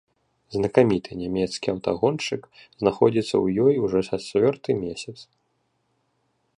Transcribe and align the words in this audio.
Знакаміты 0.55 1.11
нямецкі 1.23 1.67
аўтагоншчык 1.73 2.41
знаходзіцца 2.81 3.31
ў 3.43 3.67
ёй 3.67 3.75
ужо 3.85 3.99
чацвёрты 4.19 4.69
месяц. 4.83 5.17